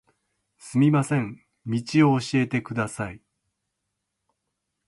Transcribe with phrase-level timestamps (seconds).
[0.57, 1.79] すみません、道
[2.11, 3.21] を教えてください。